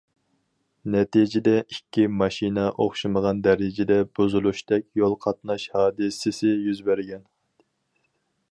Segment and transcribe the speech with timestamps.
[0.93, 7.25] نەتىجىدە ئىككى ماشىنا ئوخشىمىغان دەرىجىدە بۇزۇلۇشتەك يول قاتناش ھادىسىسى يۈز بەرگەن.